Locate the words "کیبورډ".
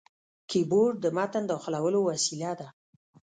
0.49-0.95